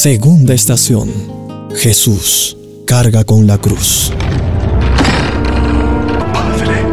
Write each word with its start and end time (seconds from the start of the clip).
Segunda 0.00 0.54
estación. 0.54 1.10
Jesús 1.74 2.56
carga 2.86 3.24
con 3.24 3.48
la 3.48 3.58
cruz. 3.58 4.12
Padre, 6.32 6.86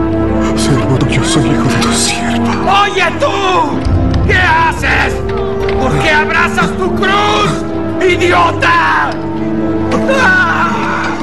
siervo 0.58 0.98
tuyo 0.98 1.24
soy 1.24 1.44
hijo 1.52 1.66
de 1.66 1.76
tu 1.84 1.92
sierva. 1.94 2.82
¡Oye 2.82 3.04
tú! 3.20 4.26
¿Qué 4.26 4.34
haces? 4.34 5.14
¿Por 5.80 6.00
qué 6.00 6.10
abrazas 6.10 6.76
tu 6.80 6.96
cruz? 6.96 8.12
¡Idiota! 8.12 9.12
¡Ah! 10.20 11.14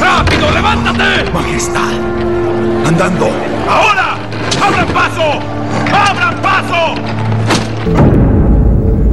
¡Rápido, 0.00 0.50
levántate! 0.50 1.30
Majestad, 1.32 1.92
andando. 2.84 3.30
¡Ahora! 3.70 4.18
¡Abran 4.60 4.88
paso! 4.88 5.38
¡Abran 5.94 6.42
paso! 6.42 7.07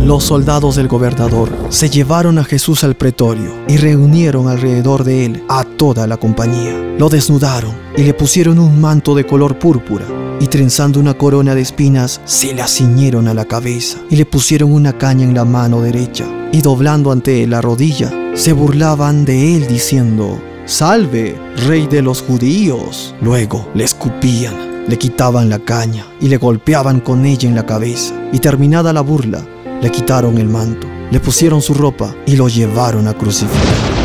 Los 0.05 0.25
soldados 0.25 0.75
del 0.75 0.87
gobernador 0.87 1.49
se 1.69 1.89
llevaron 1.89 2.37
a 2.37 2.43
Jesús 2.43 2.83
al 2.83 2.95
pretorio 2.95 3.55
y 3.67 3.77
reunieron 3.77 4.47
alrededor 4.47 5.03
de 5.03 5.25
él 5.25 5.43
a 5.49 5.63
toda 5.63 6.05
la 6.05 6.17
compañía. 6.17 6.77
Lo 6.99 7.09
desnudaron 7.09 7.73
y 7.97 8.03
le 8.03 8.13
pusieron 8.13 8.59
un 8.59 8.79
manto 8.79 9.15
de 9.15 9.25
color 9.25 9.57
púrpura 9.57 10.05
y 10.39 10.45
trenzando 10.45 10.99
una 10.99 11.15
corona 11.15 11.55
de 11.55 11.61
espinas 11.61 12.21
se 12.23 12.53
la 12.53 12.67
ciñeron 12.67 13.27
a 13.27 13.33
la 13.33 13.45
cabeza 13.45 13.97
y 14.11 14.15
le 14.17 14.27
pusieron 14.27 14.71
una 14.71 14.95
caña 14.95 15.23
en 15.23 15.33
la 15.33 15.43
mano 15.43 15.81
derecha 15.81 16.27
y 16.51 16.61
doblando 16.61 17.11
ante 17.11 17.41
él 17.41 17.49
la 17.49 17.61
rodilla 17.61 18.13
se 18.35 18.53
burlaban 18.53 19.25
de 19.25 19.55
él 19.55 19.65
diciendo 19.65 20.39
Salve, 20.67 21.35
rey 21.65 21.87
de 21.87 22.03
los 22.03 22.21
judíos. 22.21 23.15
Luego 23.21 23.67
le 23.73 23.85
escupían, 23.85 24.85
le 24.87 24.99
quitaban 24.99 25.49
la 25.49 25.57
caña 25.57 26.05
y 26.21 26.27
le 26.27 26.37
golpeaban 26.37 26.99
con 26.99 27.25
ella 27.25 27.49
en 27.49 27.55
la 27.55 27.65
cabeza 27.65 28.13
y 28.31 28.37
terminada 28.37 28.93
la 28.93 29.01
burla 29.01 29.43
le 29.81 29.91
quitaron 29.91 30.37
el 30.37 30.49
manto, 30.49 30.87
le 31.11 31.19
pusieron 31.19 31.61
su 31.61 31.73
ropa 31.73 32.15
y 32.25 32.35
lo 32.35 32.47
llevaron 32.47 33.07
a 33.07 33.13
crucificar. 33.13 33.95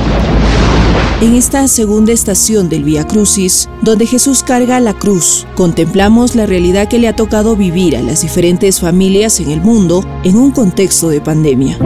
En 1.20 1.34
esta 1.34 1.68
segunda 1.68 2.12
estación 2.12 2.70
del 2.70 2.82
Vía 2.82 3.06
Crucis, 3.06 3.68
donde 3.82 4.06
Jesús 4.06 4.42
carga 4.42 4.80
la 4.80 4.94
cruz, 4.94 5.46
contemplamos 5.54 6.34
la 6.34 6.46
realidad 6.46 6.88
que 6.88 6.98
le 6.98 7.08
ha 7.08 7.14
tocado 7.14 7.56
vivir 7.56 7.94
a 7.94 8.00
las 8.00 8.22
diferentes 8.22 8.80
familias 8.80 9.38
en 9.38 9.50
el 9.50 9.60
mundo 9.60 10.02
en 10.24 10.36
un 10.36 10.50
contexto 10.50 11.10
de 11.10 11.20
pandemia. 11.20 11.76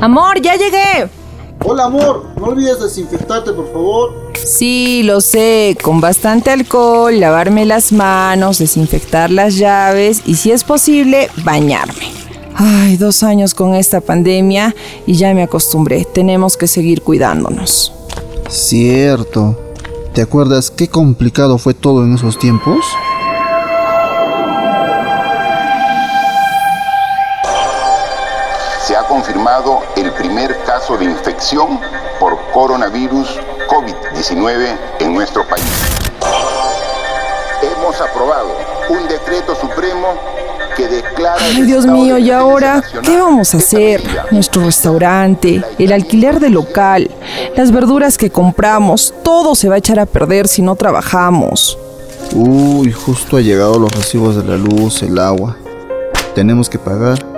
Amor, 0.00 0.40
ya 0.40 0.54
llegué. 0.54 1.17
Hola 1.70 1.84
amor, 1.84 2.24
no 2.40 2.46
olvides 2.46 2.80
desinfectarte 2.80 3.52
por 3.52 3.70
favor. 3.70 4.32
Sí, 4.42 5.02
lo 5.02 5.20
sé, 5.20 5.76
con 5.82 6.00
bastante 6.00 6.50
alcohol, 6.50 7.20
lavarme 7.20 7.66
las 7.66 7.92
manos, 7.92 8.58
desinfectar 8.58 9.30
las 9.30 9.58
llaves 9.58 10.22
y 10.24 10.36
si 10.36 10.50
es 10.50 10.64
posible, 10.64 11.28
bañarme. 11.44 12.10
Ay, 12.54 12.96
dos 12.96 13.22
años 13.22 13.52
con 13.52 13.74
esta 13.74 14.00
pandemia 14.00 14.74
y 15.06 15.12
ya 15.12 15.34
me 15.34 15.42
acostumbré. 15.42 16.06
Tenemos 16.06 16.56
que 16.56 16.66
seguir 16.66 17.02
cuidándonos. 17.02 17.92
Cierto. 18.48 19.54
¿Te 20.14 20.22
acuerdas 20.22 20.70
qué 20.70 20.88
complicado 20.88 21.58
fue 21.58 21.74
todo 21.74 22.02
en 22.02 22.14
esos 22.14 22.38
tiempos? 22.38 22.82
Confirmado 29.48 29.82
el 29.96 30.12
primer 30.12 30.56
caso 30.64 30.96
de 30.96 31.06
infección 31.06 31.80
por 32.20 32.38
coronavirus 32.52 33.28
COVID-19 33.68 34.76
en 35.00 35.14
nuestro 35.14 35.46
país. 35.46 35.64
Hemos 37.62 38.00
aprobado 38.00 38.50
un 38.90 39.08
decreto 39.08 39.54
supremo 39.54 40.08
que 40.76 40.86
declara... 40.88 41.36
Ay, 41.40 41.62
Dios 41.62 41.86
mío, 41.86 42.18
¿y 42.18 42.30
ahora 42.30 42.82
qué 43.02 43.16
vamos 43.16 43.54
a 43.54 43.58
hacer? 43.58 44.02
Nuestro 44.30 44.64
restaurante, 44.64 45.62
el 45.78 45.92
alquiler 45.92 46.40
del 46.40 46.52
local, 46.52 47.10
las 47.56 47.72
verduras 47.72 48.18
que 48.18 48.30
compramos, 48.30 49.14
todo 49.22 49.54
se 49.54 49.68
va 49.68 49.76
a 49.76 49.78
echar 49.78 49.98
a 49.98 50.06
perder 50.06 50.46
si 50.46 50.62
no 50.62 50.76
trabajamos. 50.76 51.78
Uy, 52.34 52.92
justo 52.92 53.38
ha 53.38 53.40
llegado 53.40 53.78
los 53.78 53.90
recibos 53.92 54.36
de 54.36 54.44
la 54.44 54.56
luz, 54.56 55.02
el 55.02 55.18
agua. 55.18 55.56
Tenemos 56.34 56.68
que 56.68 56.78
pagar. 56.78 57.37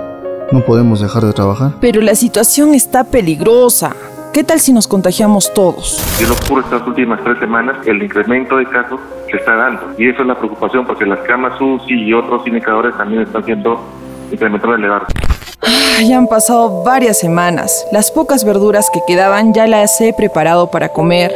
No 0.51 0.59
podemos 0.61 0.99
dejar 0.99 1.23
de 1.23 1.31
trabajar. 1.31 1.71
Pero 1.79 2.01
la 2.01 2.13
situación 2.13 2.73
está 2.73 3.05
peligrosa. 3.05 3.95
¿Qué 4.33 4.43
tal 4.43 4.59
si 4.59 4.73
nos 4.73 4.87
contagiamos 4.87 5.53
todos? 5.53 6.01
Yo 6.19 6.27
lo 6.27 6.33
ocurre 6.33 6.63
estas 6.63 6.85
últimas 6.85 7.21
tres 7.23 7.39
semanas, 7.39 7.77
el 7.85 8.03
incremento 8.03 8.57
de 8.57 8.65
casos 8.65 8.99
se 9.29 9.37
está 9.37 9.55
dando. 9.55 9.81
Y 9.97 10.09
eso 10.09 10.21
es 10.21 10.27
la 10.27 10.37
preocupación 10.37 10.85
porque 10.85 11.05
las 11.05 11.19
camas 11.19 11.59
UCI 11.59 11.93
y 11.93 12.13
otros 12.13 12.45
indicadores 12.45 12.95
también 12.97 13.21
están 13.23 13.45
siendo 13.45 13.79
incrementados 14.31 14.77
elevados. 14.77 15.07
Ya 16.05 16.17
han 16.17 16.27
pasado 16.27 16.83
varias 16.83 17.19
semanas. 17.19 17.85
Las 17.91 18.11
pocas 18.11 18.43
verduras 18.43 18.89
que 18.91 18.99
quedaban 19.07 19.53
ya 19.53 19.67
las 19.67 20.01
he 20.01 20.13
preparado 20.13 20.71
para 20.71 20.89
comer. 20.89 21.31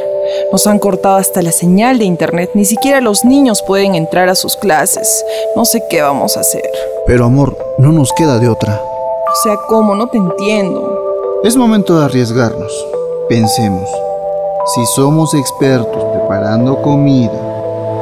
Nos 0.52 0.68
han 0.68 0.80
cortado 0.80 1.18
hasta 1.18 1.42
la 1.42 1.52
señal 1.52 2.00
de 2.00 2.06
internet. 2.06 2.50
Ni 2.53 2.66
siquiera 2.66 3.00
los 3.00 3.24
niños 3.24 3.64
pueden 3.66 3.96
entrar 3.96 4.28
a 4.28 4.36
sus 4.36 4.58
clases. 4.58 5.24
No 5.56 5.64
sé 5.66 5.84
qué 5.90 6.02
vamos 6.02 6.36
a 6.36 6.42
hacer. 6.42 6.64
Pero 7.06 7.26
amor, 7.26 7.56
no 7.78 7.92
nos 7.92 8.12
queda 8.14 8.40
de 8.40 8.50
otra. 8.50 8.82
O 9.35 9.38
sea, 9.38 9.57
¿cómo? 9.68 9.96
No 9.96 10.07
te 10.07 10.18
entiendo. 10.18 11.41
Es 11.44 11.57
momento 11.57 12.00
de 12.00 12.06
arriesgarnos. 12.06 12.72
Pensemos, 13.28 13.90
si 14.73 14.85
somos 14.96 15.34
expertos 15.34 16.06
preparando 16.13 16.81
comida, 16.81 17.34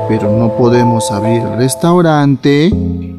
pero 0.08 0.30
no 0.30 0.56
podemos 0.56 1.12
abrir 1.12 1.42
el 1.42 1.58
restaurante... 1.58 2.72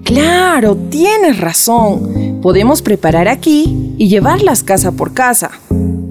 Claro, 0.05 0.77
tienes 0.77 1.41
razón. 1.41 2.39
Podemos 2.41 2.83
preparar 2.83 3.27
aquí 3.27 3.97
y 3.99 4.09
llevarlas 4.09 4.63
casa 4.63 4.93
por 4.93 5.13
casa. 5.13 5.51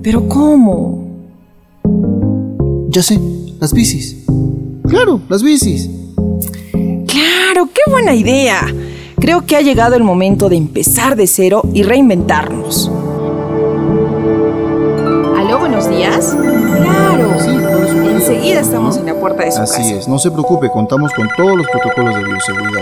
Pero 0.02 0.28
¿cómo? 0.28 1.08
Ya 2.90 3.02
sé, 3.02 3.18
las 3.62 3.72
bicis. 3.72 4.26
Claro, 4.90 5.22
las 5.30 5.42
bicis. 5.42 5.90
Claro, 7.08 7.70
qué 7.74 7.90
buena 7.90 8.14
idea. 8.14 8.62
Creo 9.24 9.46
que 9.46 9.56
ha 9.56 9.62
llegado 9.62 9.96
el 9.96 10.04
momento 10.04 10.50
de 10.50 10.58
empezar 10.58 11.16
de 11.16 11.28
cero 11.28 11.62
y 11.74 11.84
reinventarnos. 11.84 12.92
¿Aló, 15.38 15.60
buenos 15.60 15.90
días? 15.90 16.36
Claro. 16.36 17.30
Sí. 17.40 17.52
Enseguida 18.16 18.60
estamos 18.60 18.98
en 18.98 19.06
la 19.06 19.18
puerta 19.18 19.46
de 19.46 19.54
su 19.54 19.60
casa. 19.60 19.80
Así 19.80 19.94
es, 19.94 20.10
no 20.10 20.20
se 20.20 20.30
preocupe, 20.30 20.70
contamos 20.70 21.14
con 21.14 21.30
todos 21.38 21.56
los 21.56 21.66
protocolos 21.68 22.16
de 22.18 22.24
bioseguridad. 22.26 22.82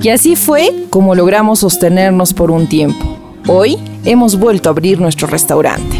Y 0.00 0.08
así 0.10 0.36
fue 0.36 0.86
como 0.88 1.16
logramos 1.16 1.58
sostenernos 1.58 2.34
por 2.34 2.52
un 2.52 2.68
tiempo. 2.68 3.04
Hoy 3.48 3.76
hemos 4.04 4.38
vuelto 4.38 4.68
a 4.68 4.70
abrir 4.70 5.00
nuestro 5.00 5.26
restaurante. 5.26 5.96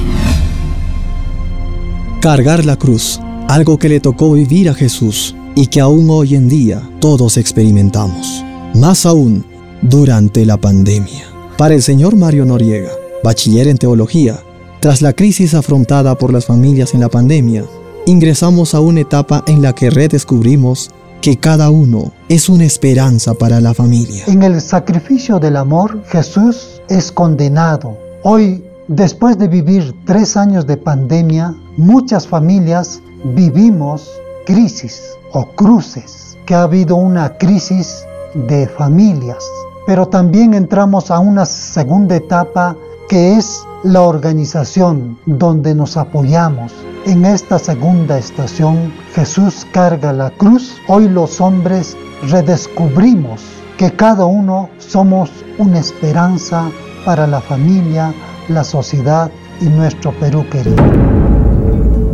Cargar 2.20 2.64
la 2.64 2.76
cruz, 2.76 3.19
algo 3.48 3.81
que 3.81 3.88
le 3.88 3.98
tocó 3.98 4.31
vivir 4.31 4.69
a 4.69 4.75
Jesús 4.75 5.34
y 5.54 5.66
que 5.66 5.80
aún 5.80 6.08
hoy 6.10 6.34
en 6.34 6.48
día 6.48 6.82
todos 7.00 7.36
experimentamos. 7.36 8.44
Más 8.74 9.06
aún 9.06 9.44
durante 9.82 10.46
la 10.46 10.56
pandemia. 10.56 11.26
Para 11.58 11.74
el 11.74 11.82
señor 11.82 12.16
Mario 12.16 12.44
Noriega, 12.44 12.90
bachiller 13.22 13.68
en 13.68 13.78
teología, 13.78 14.40
tras 14.80 15.02
la 15.02 15.12
crisis 15.12 15.54
afrontada 15.54 16.16
por 16.16 16.32
las 16.32 16.46
familias 16.46 16.94
en 16.94 17.00
la 17.00 17.08
pandemia, 17.08 17.64
ingresamos 18.06 18.74
a 18.74 18.80
una 18.80 19.00
etapa 19.00 19.44
en 19.46 19.62
la 19.62 19.74
que 19.74 19.90
redescubrimos 19.90 20.90
que 21.20 21.36
cada 21.36 21.70
uno 21.70 22.12
es 22.28 22.48
una 22.48 22.64
esperanza 22.64 23.34
para 23.34 23.60
la 23.60 23.74
familia. 23.74 24.24
En 24.26 24.42
el 24.42 24.60
sacrificio 24.60 25.38
del 25.38 25.56
amor, 25.56 26.02
Jesús 26.08 26.82
es 26.88 27.12
condenado. 27.12 27.96
Hoy, 28.24 28.64
después 28.88 29.38
de 29.38 29.46
vivir 29.46 29.94
tres 30.04 30.36
años 30.36 30.66
de 30.66 30.76
pandemia, 30.76 31.54
muchas 31.76 32.26
familias 32.26 33.00
vivimos 33.37 34.10
crisis 34.44 35.16
o 35.32 35.46
cruces, 35.52 36.36
que 36.46 36.54
ha 36.54 36.62
habido 36.62 36.96
una 36.96 37.36
crisis 37.38 38.04
de 38.34 38.66
familias. 38.66 39.44
Pero 39.86 40.06
también 40.06 40.54
entramos 40.54 41.10
a 41.10 41.18
una 41.18 41.44
segunda 41.44 42.16
etapa 42.16 42.76
que 43.08 43.36
es 43.36 43.64
la 43.82 44.02
organización 44.02 45.18
donde 45.26 45.74
nos 45.74 45.96
apoyamos. 45.96 46.72
En 47.04 47.24
esta 47.24 47.58
segunda 47.58 48.16
estación 48.16 48.92
Jesús 49.14 49.66
carga 49.72 50.12
la 50.12 50.30
cruz. 50.30 50.76
Hoy 50.86 51.08
los 51.08 51.40
hombres 51.40 51.96
redescubrimos 52.22 53.42
que 53.76 53.90
cada 53.90 54.24
uno 54.24 54.70
somos 54.78 55.30
una 55.58 55.80
esperanza 55.80 56.70
para 57.04 57.26
la 57.26 57.40
familia, 57.40 58.14
la 58.48 58.62
sociedad 58.62 59.30
y 59.60 59.64
nuestro 59.66 60.12
Perú 60.12 60.46
querido. 60.48 61.31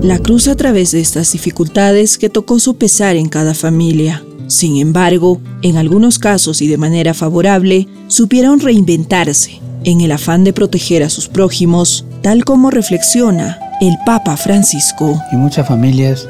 La 0.02 0.20
cruz 0.20 0.46
a 0.46 0.54
través 0.54 0.92
de 0.92 1.00
estas 1.00 1.32
dificultades 1.32 2.18
que 2.18 2.28
tocó 2.28 2.60
su 2.60 2.76
pesar 2.76 3.16
en 3.16 3.28
cada 3.28 3.52
familia. 3.52 4.22
Sin 4.46 4.76
embargo, 4.76 5.40
en 5.62 5.76
algunos 5.76 6.20
casos 6.20 6.62
y 6.62 6.68
de 6.68 6.78
manera 6.78 7.14
favorable, 7.14 7.88
supieron 8.06 8.60
reinventarse 8.60 9.60
en 9.82 10.00
el 10.00 10.12
afán 10.12 10.44
de 10.44 10.52
proteger 10.52 11.02
a 11.02 11.10
sus 11.10 11.26
prójimos, 11.26 12.04
tal 12.22 12.44
como 12.44 12.70
reflexiona 12.70 13.58
el 13.80 13.96
Papa 14.06 14.36
Francisco. 14.36 15.20
Y 15.32 15.36
muchas 15.36 15.66
familias 15.66 16.28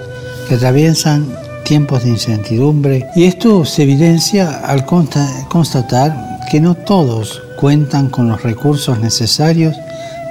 que 0.48 0.54
atraviesan 0.54 1.26
tiempos 1.64 2.04
de 2.04 2.10
incertidumbre 2.10 3.06
y 3.14 3.24
esto 3.24 3.66
se 3.66 3.82
evidencia 3.82 4.60
al 4.60 4.86
constatar 4.86 6.40
que 6.50 6.60
no 6.60 6.74
todos 6.74 7.42
cuentan 7.60 8.08
con 8.08 8.28
los 8.28 8.42
recursos 8.42 8.98
necesarios 8.98 9.76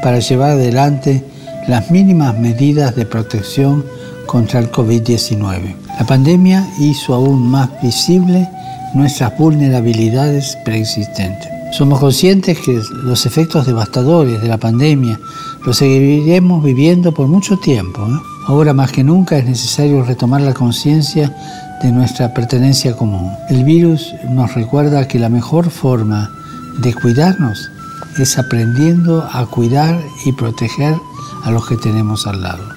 para 0.02 0.18
llevar 0.18 0.52
adelante 0.52 1.24
las 1.68 1.92
mínimas 1.92 2.38
medidas 2.38 2.96
de 2.96 3.06
protección 3.06 3.84
contra 4.26 4.60
el 4.60 4.72
COVID-19. 4.72 5.76
La 6.00 6.06
pandemia 6.06 6.68
hizo 6.80 7.14
aún 7.14 7.50
más 7.50 7.70
visible 7.82 8.50
nuestras 8.94 9.38
vulnerabilidades 9.38 10.58
preexistentes. 10.64 11.50
Somos 11.72 12.00
conscientes 12.00 12.58
que 12.60 12.80
los 13.04 13.26
efectos 13.26 13.66
devastadores 13.66 14.42
de 14.42 14.48
la 14.48 14.58
pandemia 14.58 15.20
los 15.66 15.78
seguiremos 15.78 16.64
viviendo 16.64 17.14
por 17.14 17.28
mucho 17.28 17.58
tiempo. 17.58 18.08
Ahora 18.48 18.74
más 18.74 18.94
que 18.94 19.04
nunca 19.04 19.38
es 19.38 19.46
necesario 19.46 20.04
retomar 20.04 20.42
la 20.42 20.54
conciencia 20.54 21.36
de 21.84 21.92
nuestra 21.92 22.34
pertenencia 22.34 22.96
común. 22.96 23.34
El 23.50 23.66
virus 23.66 24.16
nos 24.30 24.56
recuerda 24.56 25.08
que 25.08 25.20
la 25.20 25.28
mejor 25.28 25.70
forma 25.70 26.32
de 26.80 26.94
cuidarnos 26.94 27.70
es 28.18 28.38
aprendiendo 28.40 29.28
a 29.32 29.46
cuidar 29.46 30.02
y 30.26 30.32
proteger 30.32 30.96
a 31.48 31.52
los 31.52 31.66
que 31.66 31.78
tenemos 31.78 32.28
al 32.28 32.42
lado. 32.42 32.77